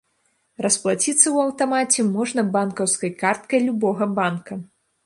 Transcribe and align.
Расплаціцца 0.65 1.21
ў 1.21 1.37
аўтамаце 1.49 2.07
можна 2.17 2.41
банкаўскай 2.57 3.17
карткай 3.21 3.59
любога 3.69 4.13
банка. 4.21 4.53